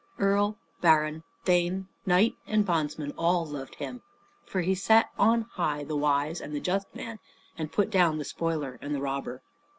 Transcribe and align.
Earl, 0.17 0.57
baron, 0.81 1.21
thane, 1.45 1.87
knight, 2.07 2.35
and 2.47 2.65
bondsman, 2.65 3.11
all 3.19 3.45
loved 3.45 3.75
him; 3.75 4.01
for 4.47 4.61
he 4.61 4.73
set 4.73 5.09
on 5.19 5.43
high 5.43 5.83
the 5.83 5.95
wise 5.95 6.41
and 6.41 6.55
the 6.55 6.59
just 6.59 6.87
man, 6.95 7.19
and 7.55 7.71
put 7.71 7.91
down 7.91 8.17
the 8.17 8.25
spoiler 8.25 8.79
and 8.81 8.95
the 8.95 8.99
robber. 8.99 9.43